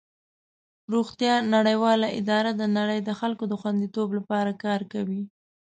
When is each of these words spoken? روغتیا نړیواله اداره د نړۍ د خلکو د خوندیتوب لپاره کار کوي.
روغتیا 0.93 1.35
نړیواله 1.55 2.07
اداره 2.19 2.51
د 2.55 2.63
نړۍ 2.77 2.99
د 3.03 3.09
خلکو 3.19 3.43
د 3.47 3.53
خوندیتوب 3.61 4.09
لپاره 4.17 4.51
کار 4.63 4.81
کوي. 4.93 5.21